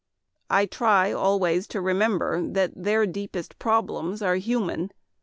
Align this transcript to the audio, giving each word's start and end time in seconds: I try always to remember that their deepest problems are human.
I 0.49 0.65
try 0.65 1.11
always 1.11 1.67
to 1.67 1.79
remember 1.79 2.41
that 2.41 2.71
their 2.75 3.05
deepest 3.05 3.59
problems 3.59 4.23
are 4.23 4.37
human. 4.37 4.89